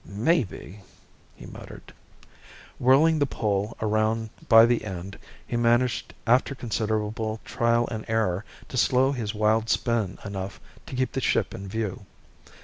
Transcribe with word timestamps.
"Maybe..." 0.03 0.81
he 1.35 1.45
muttered. 1.45 1.93
Whirling 2.79 3.19
the 3.19 3.27
pole 3.27 3.77
around 3.79 4.31
by 4.49 4.65
the 4.65 4.83
end, 4.83 5.19
he 5.45 5.55
managed 5.55 6.15
after 6.25 6.55
considerable 6.55 7.39
trial 7.45 7.87
and 7.91 8.03
error, 8.07 8.43
to 8.69 8.77
slow 8.77 9.11
his 9.11 9.35
wild 9.35 9.69
spin 9.69 10.17
enough 10.25 10.59
to 10.87 10.95
keep 10.95 11.11
the 11.11 11.21
ship 11.21 11.53
in 11.53 11.67
view. 11.67 12.07